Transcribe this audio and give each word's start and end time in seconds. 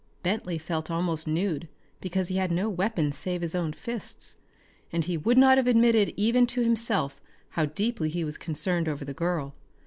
Bentley 0.23 0.57
felt 0.57 0.89
almost 0.89 1.27
nude 1.27 1.67
because 1.99 2.27
he 2.29 2.37
had 2.37 2.51
no 2.51 2.69
weapons 2.71 3.15
save 3.15 3.43
his 3.43 3.53
own 3.53 3.71
fists. 3.71 4.37
And 4.91 5.05
he 5.05 5.15
would 5.15 5.37
not 5.37 5.59
have 5.59 5.67
admitted 5.67 6.11
even 6.17 6.47
to 6.47 6.61
himself 6.61 7.21
how 7.49 7.65
deeply 7.67 8.09
he 8.09 8.23
was 8.25 8.35
concerned 8.35 8.89
over 8.89 9.05
the 9.05 9.13
girl. 9.13 9.53